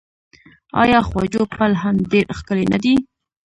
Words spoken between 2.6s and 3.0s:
نه دی؟